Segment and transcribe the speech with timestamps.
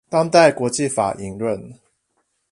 [0.09, 1.77] 當代國際法引論